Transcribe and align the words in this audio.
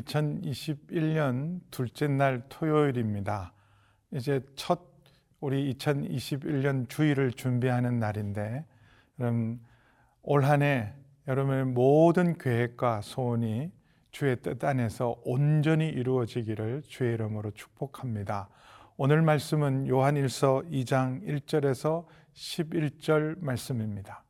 오늘은 0.00 0.42
2021년 0.42 1.60
둘째 1.70 2.08
날 2.08 2.42
토요일입니다. 2.48 3.52
이제 4.12 4.40
첫 4.56 4.80
우리 5.40 5.72
2021년 5.74 6.88
주일을 6.88 7.32
준비하는 7.32 7.98
날인데, 7.98 8.64
그럼 9.16 9.60
올한해 10.22 10.94
여러분의 11.28 11.66
모든 11.66 12.36
계획과 12.38 13.02
소원이 13.02 13.70
주의 14.10 14.36
뜻 14.40 14.64
안에서 14.64 15.20
온전히 15.24 15.88
이루어지기를 15.88 16.82
주의 16.86 17.14
이름으로 17.14 17.50
축복합니다. 17.52 18.48
오늘 18.96 19.22
말씀은 19.22 19.86
요한일서 19.86 20.62
2장 20.70 21.22
1절에서 21.26 22.06
11절 22.34 23.36
말씀입니다. 23.40 24.24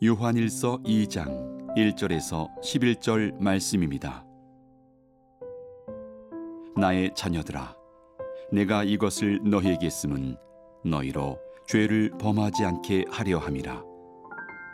요한일서 0.00 0.78
2장 0.84 1.74
1절에서 1.76 2.48
11절 2.62 3.36
말씀입니다. 3.42 4.24
나의 6.76 7.12
자녀들아 7.16 7.74
내가 8.52 8.84
이것을 8.84 9.40
너희에게 9.42 9.90
쓰면 9.90 10.36
너희로 10.84 11.40
죄를 11.66 12.12
범하지 12.16 12.64
않게 12.64 13.06
하려 13.10 13.38
함이라 13.38 13.82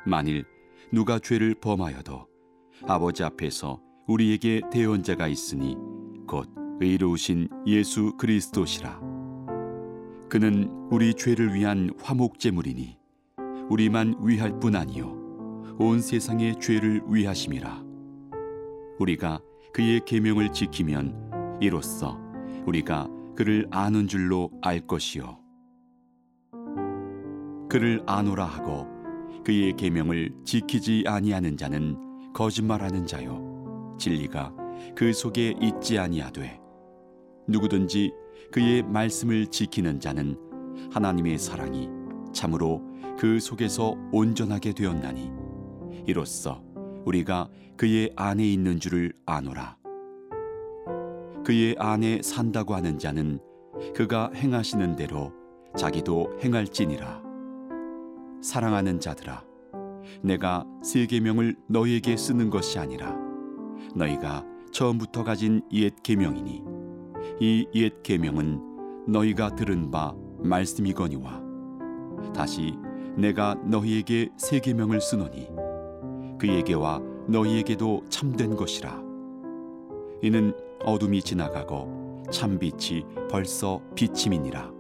만일 0.07 0.45
누가 0.93 1.19
죄를 1.19 1.55
범하여도 1.55 2.27
아버지 2.87 3.25
앞에서 3.25 3.81
우리에게 4.07 4.61
대언자가 4.71 5.27
있으니 5.27 5.75
곧 6.29 6.51
의로우신 6.81 7.49
예수 7.67 8.15
그리스도시라 8.19 9.01
그는 10.29 10.69
우리 10.91 11.15
죄를 11.15 11.55
위한 11.55 11.89
화목제물이니 12.03 13.04
우리만 13.71 14.17
위할 14.21 14.59
뿐 14.61 14.77
아니요. 14.77 15.17
온 15.79 16.01
세상의 16.01 16.57
죄를 16.61 17.03
위하심이라. 17.09 17.83
우리가 18.99 19.41
그의 19.73 20.01
계명을 20.05 20.53
지키면 20.53 21.59
이로써 21.61 22.19
우리가 22.67 23.09
그를 23.35 23.67
아는 23.71 24.07
줄로 24.07 24.51
알 24.63 24.87
것이요. 24.87 25.39
그를 27.69 28.03
아노라 28.07 28.45
하고 28.45 28.87
그의 29.45 29.75
계명을 29.77 30.33
지키지 30.45 31.05
아니하는 31.07 31.57
자는 31.57 32.33
거짓말하는 32.33 33.07
자요. 33.07 33.97
진리가 33.99 34.55
그 34.95 35.13
속에 35.13 35.55
있지 35.61 35.99
아니하되 35.99 36.61
누구든지 37.49 38.13
그의 38.53 38.83
말씀을 38.83 39.47
지키는 39.49 40.01
자는 40.01 40.37
하나님의 40.93 41.39
사랑이 41.39 41.89
참으로 42.35 42.83
그 43.19 43.41
속에서 43.41 43.97
온전하게 44.13 44.73
되었나니. 44.73 45.33
이로써 46.07 46.63
우리가 47.07 47.49
그의 47.77 48.13
안에 48.17 48.45
있는 48.47 48.79
줄을 48.79 49.13
아노라. 49.25 49.79
그의 51.45 51.77
안에 51.79 52.21
산다고 52.23 52.75
하는 52.75 52.99
자는 52.99 53.39
그가 53.95 54.31
행하시는 54.35 54.97
대로 54.97 55.33
자기도 55.77 56.31
행할지니라. 56.43 57.23
사랑하는 58.43 59.01
자들아 59.01 59.43
내가 60.23 60.65
세 60.83 61.07
계명을 61.07 61.57
너희에게 61.69 62.17
쓰는 62.17 62.51
것이 62.51 62.79
아니라 62.79 63.17
너희가 63.95 64.45
처음부터 64.73 65.25
가진 65.25 65.63
옛 65.73 65.95
계명이니 66.03 66.63
이 67.41 67.67
옛 67.75 68.03
계명은 68.03 69.07
너희가 69.09 69.55
들은 69.57 69.91
바 69.91 70.15
말씀이거니와 70.43 71.43
다시 72.35 72.77
내가 73.17 73.55
너희에게 73.65 74.29
새 74.37 74.61
계명을 74.61 75.01
쓰노니 75.01 75.49
그에게와 76.39 77.01
너희에게도 77.29 78.05
참된 78.11 78.55
것이라. 78.57 79.03
이는 80.23 80.53
어둠이 80.85 81.23
지나가고 81.23 82.25
참 82.31 82.59
빛이 82.59 83.05
벌써 83.31 83.81
비침이니라. 83.95 84.73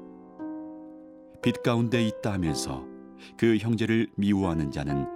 빛 1.43 1.63
가운데 1.63 2.03
있다 2.07 2.33
하면서 2.33 2.85
그 3.37 3.57
형제를 3.59 4.09
미워하는 4.17 4.71
자는 4.71 5.07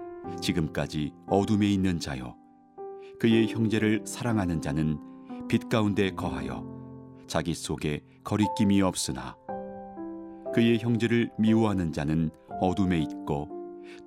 지금까지 0.41 1.12
어둠에 1.27 1.66
있는 1.66 1.98
자요 1.98 2.37
그의 3.19 3.48
형제를 3.48 4.03
사랑하는 4.04 4.60
자는 4.60 4.98
빛 5.48 5.69
가운데 5.69 6.10
거하여 6.10 6.65
자기 7.27 7.54
속에 7.54 8.03
거리낌이 8.25 8.82
없으나 8.82 9.37
그의 10.58 10.80
형제를 10.80 11.30
미워하는 11.38 11.92
자는 11.92 12.30
어둠에 12.60 12.98
있고 12.98 13.48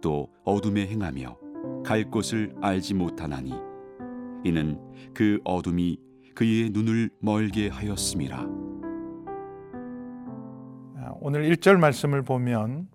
또 0.02 0.28
어둠에 0.44 0.86
행하며 0.86 1.38
갈 1.86 2.04
곳을 2.04 2.54
알지 2.62 2.94
못하나니 2.94 3.54
이는 4.44 4.78
그 5.14 5.40
어둠이 5.46 5.98
그의 6.36 6.72
눈을 6.72 7.10
멀게 7.22 7.70
하였음이라 7.70 8.38
아, 10.98 11.14
오늘 11.22 11.50
1절 11.50 11.78
말씀을 11.78 12.22
보면 12.22 12.90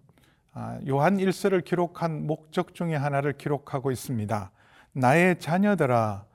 아, 0.52 0.78
요한 0.86 1.16
1서를 1.16 1.64
기록한 1.64 2.26
목적 2.26 2.74
중에 2.74 2.94
하나를 2.94 3.38
기록하고 3.38 3.90
있습니다. 3.90 4.50
나의 4.92 5.40
자녀들아 5.40 6.26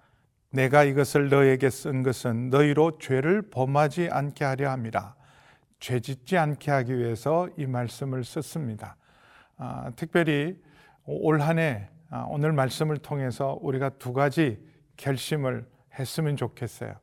내가 0.50 0.84
이것을 0.84 1.30
너에게 1.30 1.70
쓴 1.70 2.02
것은 2.02 2.50
너희로 2.50 2.98
죄를 2.98 3.44
범하지 3.44 4.10
않게 4.12 4.44
하려 4.44 4.72
함이라. 4.72 5.21
죄 5.82 6.00
짓지 6.00 6.38
않게 6.38 6.72
하기 6.72 6.98
위해서 6.98 7.50
이 7.58 7.66
말씀을 7.66 8.24
썼습니다. 8.24 8.96
아, 9.58 9.92
특별히 9.96 10.62
올 11.06 11.42
한해 11.42 11.90
아, 12.12 12.26
오늘 12.30 12.54
말씀을 12.54 13.00
통해서 13.00 13.58
우리가 13.62 13.90
두 13.90 14.14
가지 14.14 14.64
결심을 14.96 15.68
했으면 16.00 16.38
좋겠어요. 16.38 16.94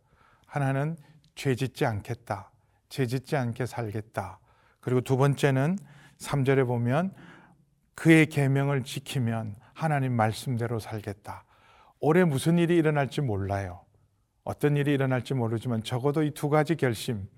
하나는 0.46 0.96
죄 1.34 1.56
짓지 1.56 1.84
않겠다. 1.84 2.52
죄 2.88 3.06
짓지 3.06 3.36
않게 3.36 3.66
살겠다. 3.66 4.38
그리고 4.80 5.00
두 5.00 5.16
번째는 5.16 5.76
3절에 6.18 6.66
보면 6.66 7.12
그의 7.96 8.26
계명을 8.26 8.84
지키면 8.84 9.56
하나님 9.74 10.12
말씀대로 10.14 10.78
살겠다. 10.78 11.44
올해 11.98 12.24
무슨 12.24 12.58
일이 12.58 12.76
일어날지 12.76 13.22
몰라요. 13.22 13.80
어떤 14.44 14.76
일이 14.76 14.94
일어날지 14.94 15.34
모르지만 15.34 15.82
적어도 15.82 16.22
이 16.22 16.30
두 16.30 16.48
가지 16.48 16.76
결심 16.76 17.28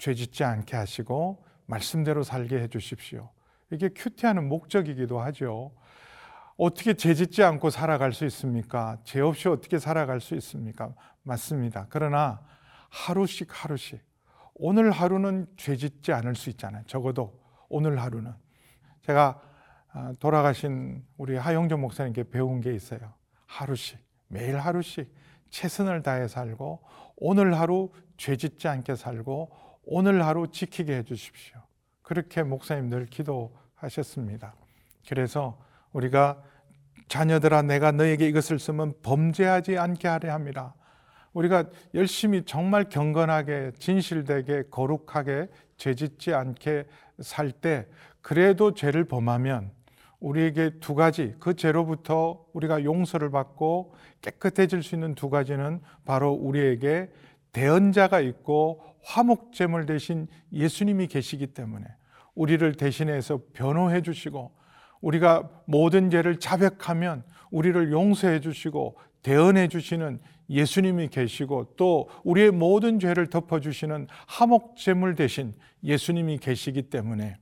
죄 0.00 0.14
짓지 0.14 0.44
않게 0.44 0.76
하시고 0.76 1.44
말씀대로 1.66 2.22
살게 2.22 2.58
해 2.58 2.68
주십시오. 2.68 3.28
이게 3.70 3.90
큐티하는 3.90 4.48
목적이기도 4.48 5.20
하죠. 5.20 5.72
어떻게 6.56 6.94
죄 6.94 7.14
짓지 7.14 7.42
않고 7.42 7.68
살아갈 7.68 8.12
수 8.12 8.24
있습니까? 8.24 8.96
죄 9.04 9.20
없이 9.20 9.48
어떻게 9.48 9.78
살아갈 9.78 10.20
수 10.20 10.34
있습니까? 10.36 10.94
맞습니다. 11.22 11.86
그러나 11.90 12.40
하루씩 12.88 13.48
하루씩 13.50 14.00
오늘 14.54 14.90
하루는 14.90 15.46
죄 15.58 15.76
짓지 15.76 16.12
않을 16.12 16.34
수 16.34 16.48
있잖아요. 16.48 16.82
적어도 16.86 17.38
오늘 17.68 18.00
하루는 18.00 18.32
제가 19.02 19.42
아, 19.92 20.14
돌아가신 20.18 21.04
우리 21.18 21.36
하영조 21.36 21.76
목사님께 21.76 22.30
배운 22.30 22.60
게 22.60 22.72
있어요. 22.72 23.00
하루씩 23.46 23.98
매일 24.28 24.58
하루씩 24.58 25.12
최선을 25.50 26.02
다해 26.02 26.26
살고 26.26 26.80
오늘 27.16 27.58
하루 27.58 27.92
죄 28.16 28.36
짓지 28.36 28.66
않게 28.66 28.94
살고 28.94 29.69
오늘 29.92 30.24
하루 30.24 30.46
지키게 30.46 30.98
해 30.98 31.02
주십시오. 31.02 31.58
그렇게 32.02 32.44
목사님 32.44 32.88
늘 32.90 33.06
기도하셨습니다. 33.06 34.54
그래서 35.08 35.58
우리가 35.92 36.40
자녀들아 37.08 37.62
내가 37.62 37.90
너에게 37.90 38.28
이것을 38.28 38.60
쓰면 38.60 38.94
범죄하지 39.02 39.78
않게 39.78 40.06
하려 40.06 40.32
합니다. 40.32 40.74
우리가 41.32 41.64
열심히 41.94 42.44
정말 42.44 42.88
경건하게 42.88 43.72
진실되게 43.80 44.64
거룩하게 44.70 45.48
죄짓지 45.76 46.34
않게 46.34 46.84
살 47.18 47.50
때 47.50 47.88
그래도 48.22 48.74
죄를 48.74 49.06
범하면 49.06 49.72
우리에게 50.20 50.78
두 50.78 50.94
가지 50.94 51.34
그 51.40 51.56
죄로부터 51.56 52.44
우리가 52.52 52.84
용서를 52.84 53.30
받고 53.30 53.94
깨끗해질 54.22 54.84
수 54.84 54.94
있는 54.94 55.16
두 55.16 55.30
가지는 55.30 55.80
바로 56.04 56.30
우리에게 56.30 57.10
대언자가 57.50 58.20
있고 58.20 58.89
화목제물 59.02 59.86
대신 59.86 60.28
예수님이 60.52 61.06
계시기 61.06 61.48
때문에 61.48 61.86
우리를 62.34 62.74
대신해서 62.74 63.40
변호해 63.52 64.02
주시고 64.02 64.52
우리가 65.00 65.48
모든 65.66 66.10
죄를 66.10 66.38
자백하면 66.38 67.24
우리를 67.50 67.90
용서해 67.90 68.40
주시고 68.40 68.96
대언해 69.22 69.68
주시는 69.68 70.20
예수님이 70.48 71.08
계시고 71.08 71.74
또 71.76 72.08
우리의 72.24 72.50
모든 72.50 72.98
죄를 72.98 73.28
덮어 73.28 73.60
주시는 73.60 74.08
화목제물 74.26 75.14
대신 75.14 75.54
예수님이 75.84 76.38
계시기 76.38 76.82
때문에 76.82 77.36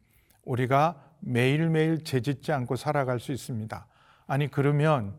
우리가 0.45 1.03
매일매일 1.21 2.05
죄짓지 2.05 2.53
않고 2.53 2.77
살아갈 2.77 3.19
수 3.19 3.33
있습니다. 3.33 3.87
아니 4.27 4.49
그러면 4.49 5.15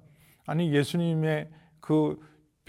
아니 0.46 0.74
예수님의 0.74 1.50
그 1.80 2.20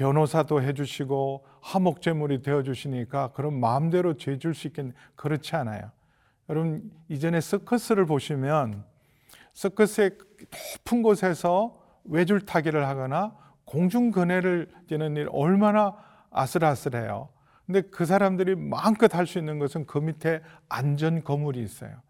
변호사도 0.00 0.62
해주시고 0.62 1.44
화목제물이 1.60 2.40
되어주시니까 2.40 3.32
그런 3.32 3.60
마음대로 3.60 4.16
죄줄 4.16 4.54
수 4.54 4.66
있겠는 4.68 4.94
그렇지 5.14 5.54
않아요. 5.56 5.90
여러분 6.48 6.90
이전에 7.10 7.42
서커스를 7.42 8.06
보시면 8.06 8.82
서커스의 9.52 10.16
높은 10.78 11.02
곳에서 11.02 11.78
외줄 12.04 12.46
타기를 12.46 12.88
하거나 12.88 13.36
공중 13.66 14.10
근해를 14.10 14.70
뛰는 14.86 15.16
일 15.18 15.28
얼마나 15.32 15.94
아슬아슬해요. 16.30 17.28
근데 17.66 17.82
그 17.82 18.06
사람들이 18.06 18.54
마음껏 18.54 19.14
할 19.14 19.26
수 19.26 19.38
있는 19.38 19.58
것은 19.58 19.84
그 19.84 19.98
밑에 19.98 20.40
안전 20.70 21.22
건물이 21.22 21.62
있어요. 21.62 22.00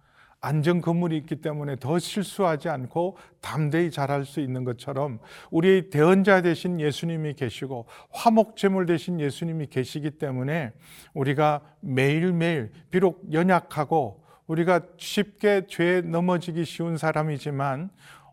안전 0.41 0.81
건물이 0.81 1.17
있기 1.19 1.37
때문에 1.37 1.77
더 1.77 1.99
실수하지 1.99 2.69
않고 2.69 3.19
담대히 3.41 3.91
잘할 3.91 4.25
수 4.25 4.41
있는 4.41 4.65
것처럼 4.65 5.19
우리의 5.51 5.91
대언자 5.91 6.41
되신 6.41 6.81
예수님이 6.81 7.35
계시고 7.35 7.87
화목제물 8.11 8.87
되신 8.87 9.21
예수님이 9.21 9.67
계시기 9.67 10.13
때문에 10.13 10.73
우리가 11.13 11.61
매일매일 11.81 12.73
비록 12.91 13.33
연약하고 13.33 14.25
우리가 14.47 14.81
쉽게 14.97 15.67
죄에 15.69 16.01
넘어지기 16.01 16.65
쉬운 16.65 16.97
사람이지만 16.97 17.91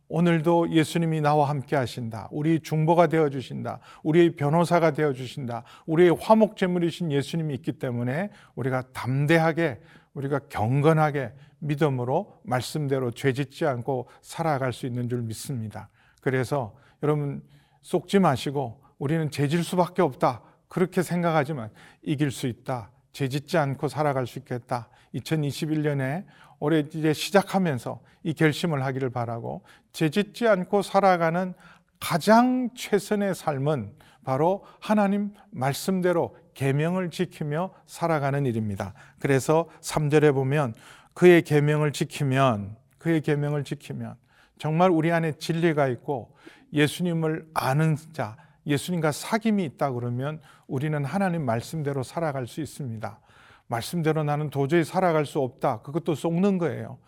오늘도 0.10 0.72
예수님이 0.72 1.20
나와 1.20 1.50
함께 1.50 1.76
하신다. 1.76 2.30
우리 2.32 2.62
중보가 2.62 3.08
되어 3.08 3.30
주신다. 3.30 3.80
우리의 4.04 4.38
변호사가 4.38 4.92
되어 4.92 5.12
주신다. 5.12 5.64
우리의 5.86 6.16
화목제물이신 6.18 7.12
예수님이 7.12 7.54
있기 7.56 7.74
때문에 7.74 8.30
우리가 8.56 8.84
담대하게 8.94 9.82
우리가 10.14 10.40
경건하게 10.50 11.34
믿음으로 11.60 12.40
말씀대로 12.44 13.12
죄짓지 13.12 13.66
않고 13.66 14.08
살아갈 14.22 14.74
수 14.74 14.86
있는 14.86 15.10
줄 15.10 15.22
믿습니다. 15.22 15.90
그래서 16.22 16.76
여러분 17.04 17.42
속지 17.82 18.20
마시고 18.20 18.82
우리는 18.98 19.30
죄질 19.32 19.64
수밖에 19.64 20.02
없다. 20.02 20.42
그렇게 20.68 21.02
생각하지만 21.02 21.70
이길 22.02 22.32
수 22.32 22.48
있다. 22.48 22.92
죄짓지 23.14 23.58
않고 23.58 23.88
살아갈 23.88 24.28
수 24.28 24.40
있겠다. 24.40 24.90
2021년에 25.16 26.26
올해 26.60 26.80
이제 26.80 27.14
시작하면서 27.14 28.02
이 28.24 28.34
결심을 28.34 28.84
하기를 28.84 29.10
바라고 29.10 29.64
죄짓지 29.94 30.48
않고 30.48 30.82
살아가는 30.82 31.54
가장 32.00 32.70
최선의 32.76 33.34
삶은 33.34 33.94
바로 34.24 34.66
하나님 34.80 35.34
말씀대로 35.52 36.36
계명을 36.54 37.12
지키며 37.12 37.72
살아가는 37.86 38.46
일입니다. 38.46 38.94
그래서 39.20 39.70
3절에 39.82 40.34
보면 40.34 40.74
그의 41.18 41.42
계명을 41.42 41.94
지키면 41.94 42.76
그의 43.00 43.22
계명을 43.22 43.64
지키면 43.64 44.18
정말 44.60 44.92
우리 44.92 45.12
안에 45.12 45.32
진리가 45.40 45.88
있고 45.88 46.36
예수님을 46.74 47.50
아는 47.56 47.96
자, 48.14 48.38
예수님과 48.68 49.10
사귐이 49.10 49.62
있다 49.62 49.94
그러면 49.94 50.40
우리는 50.68 51.04
하나님 51.04 51.44
말씀대로 51.44 52.04
살아갈 52.04 52.46
수 52.46 52.62
있습니다. 52.62 53.20
말씀대로 53.66 54.24
나는 54.24 54.52
도저히 54.52 54.84
살아갈 54.84 55.26
수 55.26 55.40
없다. 55.40 55.82
그것도 55.82 56.14
속는 56.14 56.60
거예요. 56.60 57.00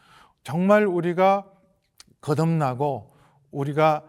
정말 0.42 0.88
우리가 0.88 1.46
거듭나고 2.20 3.16
우리가 3.52 4.04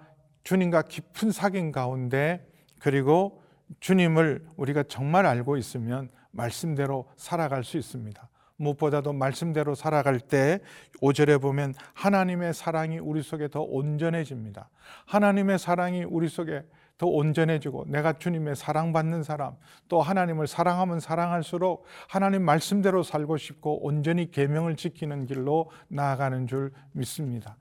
주님과 0.44 0.80
깊은 0.80 1.28
사귐 1.28 1.72
가운데 1.72 2.50
그리고 2.78 3.42
주님을 3.80 4.46
우리가 4.56 4.84
정말 4.84 5.26
알고 5.26 5.58
있으면 5.58 6.08
말씀대로 6.30 7.06
살아갈 7.16 7.64
수 7.64 7.76
있습니다. 7.76 8.30
무엇보다도 8.60 9.12
말씀대로 9.12 9.74
살아갈 9.74 10.20
때 10.20 10.60
5절에 11.00 11.40
보면 11.40 11.74
하나님의 11.94 12.54
사랑이 12.54 12.98
우리 12.98 13.22
속에 13.22 13.48
더 13.48 13.62
온전해집니다. 13.62 14.68
하나님의 15.06 15.58
사랑이 15.58 16.04
우리 16.04 16.28
속에 16.28 16.62
더 16.98 17.06
온전해지고 17.06 17.86
내가 17.88 18.12
주님의 18.12 18.56
사랑받는 18.56 19.22
사람 19.22 19.56
또 19.88 20.02
하나님을 20.02 20.46
사랑하면 20.46 21.00
사랑할수록 21.00 21.86
하나님 22.08 22.42
말씀대로 22.42 23.02
살고 23.02 23.38
싶고 23.38 23.86
온전히 23.86 24.30
계명을 24.30 24.76
지키는 24.76 25.24
길로 25.24 25.70
나아가는 25.88 26.46
줄 26.46 26.72
믿습니다. 26.92 27.56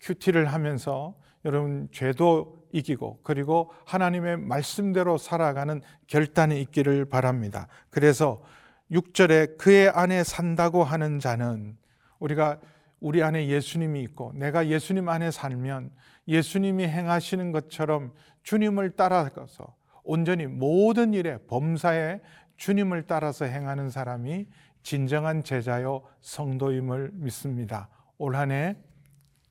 큐티를 0.00 0.46
하면서 0.46 1.14
여러분 1.44 1.88
죄도 1.92 2.60
이기고 2.72 3.20
그리고 3.22 3.70
하나님의 3.86 4.38
말씀대로 4.38 5.18
살아가는 5.18 5.82
결단이 6.08 6.60
있기를 6.60 7.04
바랍니다. 7.04 7.68
그래서 7.90 8.42
6절에 8.90 9.56
그의 9.56 9.88
안에 9.88 10.24
산다고 10.24 10.84
하는 10.84 11.18
자는 11.18 11.76
우리가 12.18 12.60
우리 13.00 13.22
안에 13.22 13.48
예수님이 13.48 14.02
있고 14.02 14.32
내가 14.34 14.68
예수님 14.68 15.08
안에 15.08 15.30
살면 15.30 15.90
예수님이 16.28 16.86
행하시는 16.86 17.52
것처럼 17.52 18.12
주님을 18.42 18.90
따라가서 18.90 19.74
온전히 20.04 20.46
모든 20.46 21.14
일에 21.14 21.38
범사에 21.46 22.20
주님을 22.56 23.06
따라서 23.06 23.46
행하는 23.46 23.90
사람이 23.90 24.46
진정한 24.82 25.44
제자요 25.44 26.02
성도임을 26.20 27.10
믿습니다. 27.14 27.88
올 28.18 28.36
한해 28.36 28.76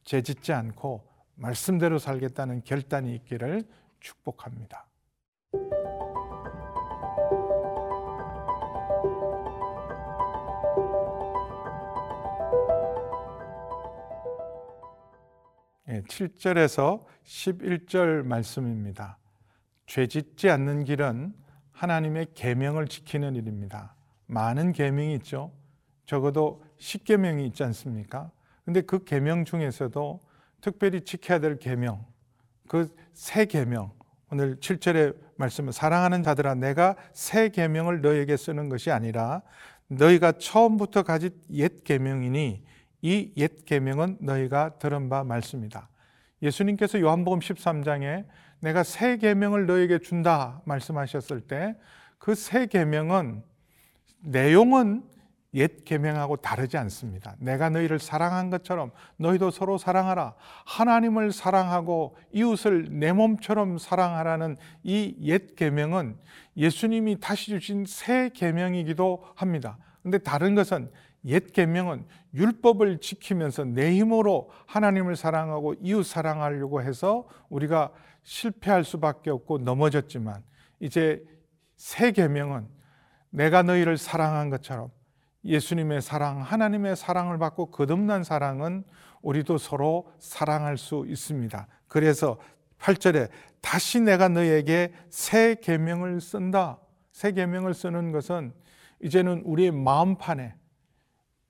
죄짓지 0.04 0.54
않고 0.54 1.08
말씀대로 1.36 1.98
살겠다는 1.98 2.64
결단이 2.64 3.16
있기를 3.16 3.64
축복합니다. 4.00 4.89
7절에서 16.08 17.06
11절 17.24 18.24
말씀입니다. 18.26 19.18
죄 19.86 20.08
짓지 20.08 20.50
않는 20.50 20.84
길은 20.84 21.34
하나님의 21.72 22.28
계명을 22.34 22.88
지키는 22.88 23.36
일입니다. 23.36 23.96
많은 24.28 24.74
계명이 24.74 25.14
있죠. 25.16 25.52
적어도 26.06 26.64
10계명이 26.80 27.46
있지 27.48 27.64
않습니까? 27.64 28.32
근데 28.66 28.82
그 28.82 29.04
계명 29.04 29.46
중에서도 29.46 30.20
특별히 30.62 31.02
지켜야 31.02 31.40
될 31.40 31.58
계명, 31.58 32.06
그새 32.68 33.46
계명, 33.46 33.92
오늘 34.32 34.58
7절의 34.58 35.16
말씀은 35.38 35.72
사랑하는 35.72 36.22
자들아 36.22 36.56
내가 36.56 36.96
새 37.14 37.50
계명을 37.50 38.02
너에게 38.02 38.38
쓰는 38.38 38.70
것이 38.70 38.92
아니라 38.92 39.42
너희가 39.88 40.34
처음부터 40.34 41.04
가진 41.04 41.32
옛 41.52 41.84
계명이니 41.84 42.64
이 43.02 43.32
옛 43.38 43.66
계명은 43.66 44.18
너희가 44.22 44.78
들은 44.80 45.10
바 45.10 45.24
말씀이다. 45.24 45.90
예수님께서 46.42 47.00
요한복음 47.00 47.40
13장에 47.40 48.26
내가 48.62 48.84
새 48.84 49.18
계명을 49.18 49.66
너에게 49.66 50.00
준다 50.00 50.62
말씀하셨을 50.66 51.42
때 51.42 51.76
그 52.20 52.36
새 52.36 52.66
계명은 52.68 53.44
내용은 54.22 55.04
옛 55.56 55.84
계명하고 55.84 56.36
다르지 56.38 56.78
않습니다. 56.78 57.36
내가 57.40 57.70
너희를 57.72 57.98
사랑한 57.98 58.50
것처럼 58.52 58.92
너희도 59.18 59.50
서로 59.50 59.78
사랑하라. 59.80 60.36
하나님을 60.66 61.32
사랑하고 61.32 62.16
이웃을 62.34 62.88
내 62.92 63.12
몸처럼 63.14 63.78
사랑하라는 63.80 64.58
이 64.84 65.16
옛 65.24 65.56
계명은 65.56 66.18
예수님이 66.58 67.20
다시 67.20 67.48
주신 67.52 67.86
새 67.88 68.30
계명이기도 68.36 69.26
합니다. 69.36 69.78
근데 70.04 70.18
다른 70.20 70.54
것은 70.54 70.92
옛 71.26 71.52
계명은 71.52 72.06
율법을 72.34 73.00
지키면서 73.00 73.66
내 73.66 73.92
힘으로 73.96 74.50
하나님을 74.68 75.16
사랑하고 75.16 75.76
이웃 75.82 76.04
사랑하려고 76.04 76.82
해서 76.82 77.28
우리가 77.50 77.92
실패할 78.24 78.84
수밖에 78.84 79.30
없고 79.30 79.60
넘어졌지만 79.60 80.44
이제 80.80 81.24
새 81.76 82.12
계명은 82.12 82.68
내가 83.32 83.64
너희를 83.64 83.98
사랑한 83.98 84.50
것처럼 84.50 84.92
예수님의 85.46 86.02
사랑, 86.02 86.42
하나님의 86.42 86.96
사랑을 86.96 87.38
받고 87.38 87.72
거듭난 87.72 88.24
사랑은 88.24 88.84
우리도 89.22 89.58
서로 89.58 90.12
사랑할 90.20 90.78
수 90.78 91.06
있습니다. 91.08 91.68
그래서 91.88 92.38
8절에 92.80 93.30
다시 93.62 94.00
내가 94.00 94.30
너에게 94.30 94.94
새 95.10 95.56
계명을 95.56 96.22
쓴다. 96.22 96.80
새 97.12 97.32
계명을 97.32 97.74
쓰는 97.74 98.12
것은 98.12 98.54
이제는 99.02 99.44
우리의 99.46 99.72
마음판에 99.72 100.56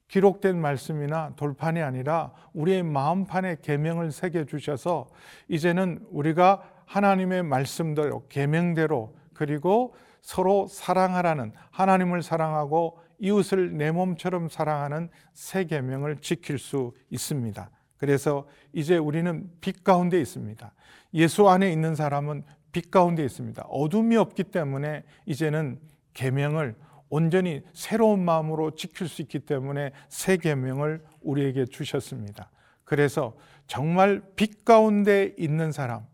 기록된 0.09 0.59
말씀이나 0.59 1.33
돌판이 1.35 1.81
아니라 1.81 2.31
우리의 2.53 2.83
마음판에 2.83 3.57
계명을 3.61 4.11
새겨 4.11 4.45
주셔서 4.45 5.07
이제는 5.47 6.05
우리가 6.09 6.63
하나님의 6.85 7.43
말씀대로 7.43 8.27
계명대로 8.27 9.15
그리고 9.33 9.95
서로 10.21 10.67
사랑하라는 10.67 11.53
하나님을 11.71 12.23
사랑하고 12.23 12.99
이웃을 13.19 13.77
내 13.77 13.91
몸처럼 13.91 14.49
사랑하는 14.49 15.09
새 15.33 15.65
계명을 15.65 16.17
지킬 16.17 16.57
수 16.57 16.93
있습니다. 17.09 17.69
그래서 17.97 18.47
이제 18.73 18.97
우리는 18.97 19.49
빛 19.61 19.83
가운데 19.83 20.19
있습니다. 20.19 20.73
예수 21.13 21.49
안에 21.49 21.71
있는 21.71 21.95
사람은 21.95 22.43
빛 22.71 22.89
가운데 22.89 23.23
있습니다. 23.23 23.63
어둠이 23.69 24.15
없기 24.15 24.45
때문에 24.45 25.03
이제는 25.25 25.79
계명을 26.13 26.75
온전히 27.09 27.63
새로운 27.73 28.23
마음으로 28.23 28.75
지킬 28.75 29.07
수 29.07 29.21
있기 29.21 29.39
때문에 29.39 29.91
새 30.09 30.37
계명을 30.37 31.03
우리에게 31.21 31.65
주셨습니다. 31.65 32.49
그래서 32.83 33.35
정말 33.67 34.21
빛 34.35 34.65
가운데 34.65 35.33
있는 35.37 35.71
사람, 35.71 36.05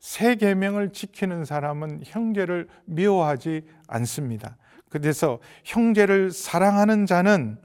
새 0.00 0.34
계명을 0.34 0.92
지키는 0.92 1.44
사람은 1.44 2.02
형제를 2.04 2.68
미워하지 2.86 3.62
않습니다. 3.86 4.56
그래서 4.88 5.38
형제를 5.64 6.32
사랑하는 6.32 7.06
자는 7.06 7.58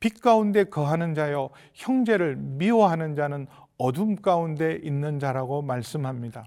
빛 0.00 0.20
가운데 0.20 0.64
거하는 0.64 1.14
자요 1.14 1.50
형제를 1.72 2.36
미워하는 2.36 3.14
자는 3.14 3.46
어둠 3.78 4.16
가운데 4.16 4.78
있는 4.82 5.18
자라고 5.18 5.62
말씀합니다. 5.62 6.46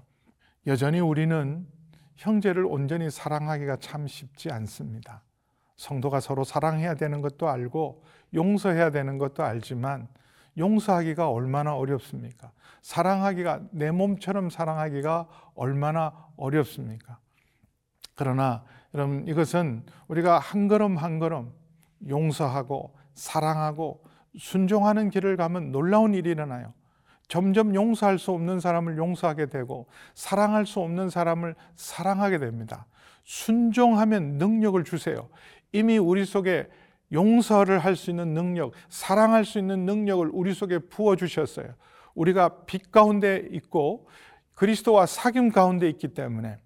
여전히 0.66 1.00
우리는 1.00 1.66
형제를 2.16 2.66
온전히 2.66 3.10
사랑하기가 3.10 3.76
참 3.76 4.06
쉽지 4.06 4.50
않습니다. 4.50 5.22
성도가 5.78 6.20
서로 6.20 6.44
사랑해야 6.44 6.96
되는 6.96 7.22
것도 7.22 7.48
알고 7.48 8.02
용서해야 8.34 8.90
되는 8.90 9.16
것도 9.16 9.42
알지만 9.44 10.08
용서하기가 10.58 11.30
얼마나 11.30 11.74
어렵습니까? 11.76 12.50
사랑하기가 12.82 13.60
내 13.70 13.90
몸처럼 13.92 14.50
사랑하기가 14.50 15.28
얼마나 15.54 16.12
어렵습니까? 16.36 17.18
그러나 18.16 18.64
여러분 18.92 19.26
이것은 19.28 19.84
우리가 20.08 20.40
한 20.40 20.66
걸음 20.66 20.96
한 20.96 21.20
걸음 21.20 21.52
용서하고 22.08 22.96
사랑하고 23.14 24.02
순종하는 24.36 25.10
길을 25.10 25.36
가면 25.36 25.70
놀라운 25.70 26.12
일이 26.12 26.30
일어나요. 26.30 26.74
점점 27.28 27.74
용서할 27.74 28.18
수 28.18 28.32
없는 28.32 28.58
사람을 28.58 28.96
용서하게 28.96 29.46
되고 29.46 29.86
사랑할 30.14 30.66
수 30.66 30.80
없는 30.80 31.10
사람을 31.10 31.54
사랑하게 31.76 32.38
됩니다. 32.38 32.86
순종하면 33.24 34.38
능력을 34.38 34.82
주세요. 34.84 35.28
이미 35.72 35.98
우리 35.98 36.24
속에 36.24 36.68
용서를 37.12 37.78
할 37.78 37.96
수 37.96 38.10
있는 38.10 38.34
능력, 38.34 38.72
사랑할 38.88 39.44
수 39.44 39.58
있는 39.58 39.86
능력을 39.86 40.30
우리 40.32 40.52
속에 40.52 40.78
부어 40.78 41.16
주셨어요. 41.16 41.74
우리가 42.14 42.64
빛 42.66 42.90
가운데 42.90 43.48
있고 43.52 44.08
그리스도와 44.54 45.04
사귐 45.04 45.52
가운데 45.52 45.88
있기 45.88 46.08
때문에 46.08 46.58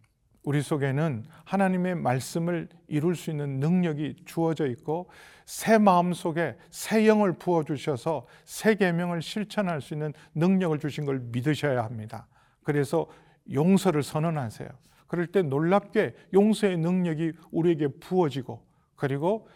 우리 0.42 0.60
속에는 0.60 1.24
하나님의 1.44 1.94
말씀을 1.96 2.68
이룰 2.88 3.14
수 3.14 3.30
있는 3.30 3.60
능력이 3.60 4.16
주어져 4.24 4.66
있고 4.66 5.08
새 5.46 5.78
마음 5.78 6.12
속에 6.12 6.56
새 6.70 7.06
영을 7.06 7.34
부어 7.34 7.62
주셔서 7.62 8.26
새 8.44 8.74
계명을 8.74 9.22
실천할 9.22 9.80
수 9.80 9.94
있는 9.94 10.12
능력을 10.34 10.78
주신 10.78 11.04
걸 11.04 11.20
믿으셔야 11.20 11.84
합니다. 11.84 12.26
그래서 12.64 13.06
용서를 13.52 14.02
선언하세요. 14.02 14.68
그럴 15.06 15.26
때 15.26 15.42
놀랍게 15.42 16.14
용서의 16.32 16.78
능력이 16.78 17.32
우리에게 17.50 17.88
부어지고 18.00 18.64
그리고 19.02 19.48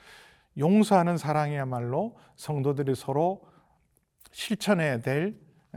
용서하는 0.59 1.19
사랑이야말로 1.19 2.17
성도들이 2.35 2.97
서로 2.97 3.43
실천해야 4.33 4.99
될 4.99 5.37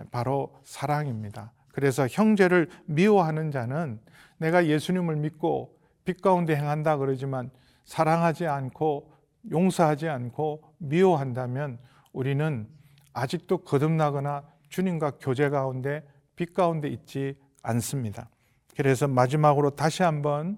바로 0.09 0.55
사랑입니다. 0.63 1.51
그래서 1.71 2.07
형제를 2.07 2.67
미워하는 2.85 3.51
자는 3.51 3.99
내가 4.39 4.65
예수님을 4.65 5.17
믿고 5.17 5.77
빛 6.03 6.19
가운데 6.19 6.55
행한다 6.55 6.97
그러지만 6.97 7.51
사랑하지 7.85 8.47
않고 8.47 9.13
용서하지 9.51 10.09
않고 10.09 10.63
미워한다면 10.79 11.77
우리는 12.11 12.67
아직도 13.13 13.59
거듭나거나 13.59 14.45
주님과 14.69 15.17
교제 15.19 15.49
가운데 15.49 16.03
빛 16.35 16.55
가운데 16.55 16.88
있지 16.88 17.38
않습니다. 17.61 18.29
그래서 18.75 19.07
마지막으로 19.07 19.75
다시 19.75 20.01
한번 20.01 20.57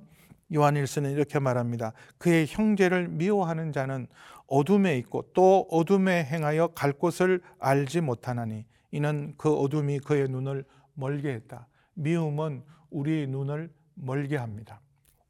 요한일서는 0.54 1.12
이렇게 1.12 1.40
말합니다. 1.40 1.94
그의 2.18 2.46
형제를 2.48 3.08
미워하는 3.08 3.72
자는 3.72 4.08
어둠에 4.48 4.98
있고 4.98 5.24
또 5.34 5.68
어둠에 5.72 6.26
행하여 6.26 6.68
갈 6.70 6.92
곳을 6.94 7.42
알지 7.60 8.02
못하나니 8.02 8.66
이는 8.92 9.34
그 9.38 9.54
어둠이 9.54 10.00
그의 10.00 10.28
눈을 10.28 10.66
멀게 10.94 11.30
했다. 11.34 11.68
미움은 11.94 12.64
우리의 12.90 13.28
눈을 13.28 13.72
멀게 13.94 14.36
합니다. 14.38 14.82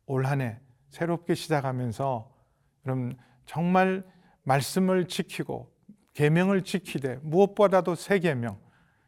올 0.07 0.25
한 0.25 0.41
해 0.41 0.59
새롭게 0.89 1.35
시작하면서 1.35 2.29
그럼 2.83 3.15
정말 3.45 4.03
말씀을 4.43 5.07
지키고 5.07 5.71
계명을 6.13 6.63
지키되 6.63 7.19
무엇보다도 7.21 7.95
새 7.95 8.19
계명 8.19 8.59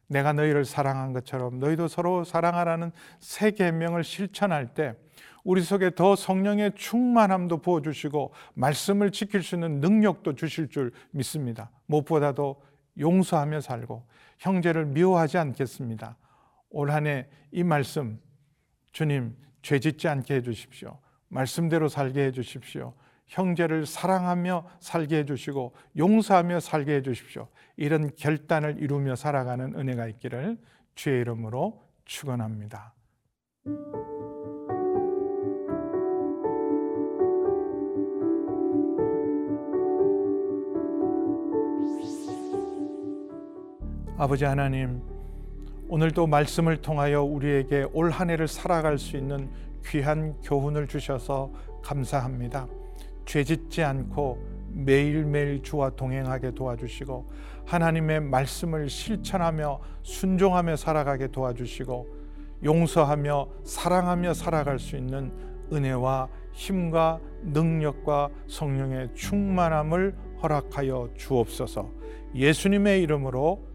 내가 0.08 0.32
너희를 0.32 0.64
사랑한 0.64 1.12
것처럼 1.12 1.60
너희도 1.60 1.88
서로 1.88 2.24
사랑하라는 2.24 2.92
새 3.20 3.52
계명을 3.52 4.04
실천할 4.04 4.74
때 4.74 4.96
우리 5.44 5.62
속에 5.62 5.94
더 5.96 6.16
성령의 6.16 6.74
충만함도 6.76 7.58
부어 7.62 7.82
주시고 7.82 8.34
말씀을 8.54 9.12
지킬 9.12 9.44
수 9.44 9.56
있는 9.56 9.80
능력도 9.82 10.36
주실 10.36 10.70
줄 10.70 10.92
믿습니다. 11.12 11.70
무엇보다도 11.88 12.62
용서하며 13.00 13.62
살고 13.62 14.06
형제를 14.40 14.86
미워하지 14.86 15.38
않겠습니다. 15.38 16.18
올 16.70 16.90
한 16.92 17.06
해 17.08 17.28
이 17.52 17.64
말씀 17.64 18.20
주님 18.94 19.36
죄 19.62 19.80
짓지 19.80 20.08
않게 20.08 20.36
해 20.36 20.42
주십시오. 20.42 20.98
말씀대로 21.30 21.88
살게 21.88 22.26
해 22.26 22.32
주십시오. 22.32 22.94
형제를 23.28 23.86
사랑하며 23.86 24.68
살게 24.80 25.18
해 25.20 25.26
주시고 25.26 25.74
용서하며 25.98 26.60
살게 26.60 26.96
해 26.96 27.02
주십시오. 27.02 27.48
이런 27.78 28.12
결단을 28.16 28.78
이루며 28.82 29.16
살아가는 29.16 29.74
은혜가 29.76 30.08
있기를 30.08 30.58
주의 30.96 31.22
이름으로 31.22 31.82
축원합니다. 32.06 32.94
아버지 44.24 44.46
하나님, 44.46 45.02
오늘도 45.90 46.28
말씀을 46.28 46.78
통하여 46.78 47.22
우리에게 47.24 47.88
올 47.92 48.10
한 48.10 48.30
해를 48.30 48.48
살아갈 48.48 48.98
수 48.98 49.18
있는 49.18 49.50
귀한 49.86 50.40
교훈을 50.42 50.88
주셔서 50.88 51.52
감사합니다. 51.82 52.66
죄 53.26 53.44
짓지 53.44 53.84
않고 53.84 54.42
매일매일 54.72 55.62
주와 55.62 55.90
동행하게 55.90 56.52
도와주시고 56.52 57.32
하나님의 57.66 58.22
말씀을 58.22 58.90
실천하며 58.90 59.82
순종하며 60.04 60.78
살아가게 60.78 61.28
도와주시고 61.28 62.08
용서하며 62.64 63.48
사랑하며 63.66 64.36
살아갈 64.36 64.80
수 64.80 64.96
있는 64.96 65.34
은혜와 65.70 66.30
힘과 66.54 67.20
능력과 67.42 68.30
성령의 68.48 69.16
충만함을 69.16 70.16
허락하여 70.42 71.10
주옵소서. 71.18 71.92
예수님의 72.36 73.02
이름으로 73.02 73.73